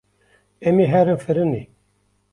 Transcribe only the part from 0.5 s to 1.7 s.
Em ê herin firnê.